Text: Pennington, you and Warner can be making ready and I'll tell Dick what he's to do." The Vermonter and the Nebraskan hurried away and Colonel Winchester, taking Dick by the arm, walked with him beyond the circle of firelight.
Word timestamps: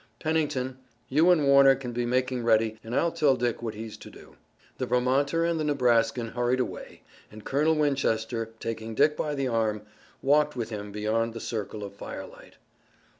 Pennington, 0.19 0.79
you 1.09 1.29
and 1.29 1.45
Warner 1.45 1.75
can 1.75 1.91
be 1.91 2.07
making 2.07 2.43
ready 2.43 2.75
and 2.83 2.95
I'll 2.95 3.11
tell 3.11 3.35
Dick 3.35 3.61
what 3.61 3.75
he's 3.75 3.97
to 3.97 4.09
do." 4.09 4.35
The 4.79 4.87
Vermonter 4.87 5.45
and 5.45 5.59
the 5.59 5.63
Nebraskan 5.63 6.29
hurried 6.33 6.59
away 6.59 7.03
and 7.31 7.45
Colonel 7.45 7.75
Winchester, 7.75 8.49
taking 8.59 8.95
Dick 8.95 9.15
by 9.15 9.35
the 9.35 9.47
arm, 9.47 9.83
walked 10.23 10.55
with 10.55 10.71
him 10.71 10.91
beyond 10.91 11.35
the 11.35 11.39
circle 11.39 11.83
of 11.83 11.93
firelight. 11.93 12.55